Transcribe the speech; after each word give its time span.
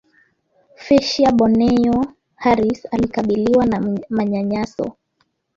Facia 0.75 1.31
Boyenoh 1.31 2.07
Harris 2.35 2.85
alikabiliwa 2.91 3.65
na 3.65 3.97
manyanyaso 4.09 4.97